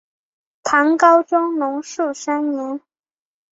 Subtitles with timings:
[0.63, 2.81] 唐高宗龙朔三年。